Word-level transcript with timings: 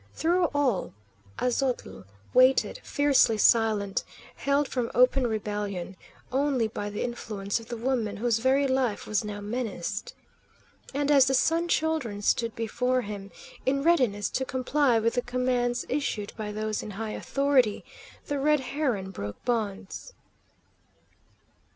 Through 0.15 0.45
all, 0.45 0.95
Aztotl 1.37 2.05
waited, 2.33 2.79
fiercely 2.81 3.37
silent, 3.37 4.03
held 4.37 4.67
from 4.67 4.89
open 4.95 5.27
rebellion 5.27 5.95
only 6.31 6.67
by 6.67 6.89
the 6.89 7.03
influence 7.03 7.59
of 7.59 7.67
the 7.67 7.77
woman 7.77 8.17
whose 8.17 8.39
very 8.39 8.65
life 8.67 9.05
was 9.05 9.23
now 9.23 9.41
menaced. 9.41 10.15
And 10.91 11.11
as 11.11 11.27
the 11.27 11.35
Sun 11.35 11.67
Children 11.67 12.23
stood 12.23 12.55
before 12.55 13.01
him, 13.01 13.29
in 13.63 13.83
readiness 13.83 14.31
to 14.31 14.43
comply 14.43 14.97
with 14.97 15.13
the 15.13 15.21
commands 15.21 15.85
issued 15.87 16.33
by 16.35 16.51
those 16.51 16.81
in 16.81 16.89
high 16.97 17.11
authority, 17.11 17.85
the 18.25 18.39
Red 18.39 18.61
Heron 18.71 19.11
broke 19.11 19.45
bonds. 19.45 20.13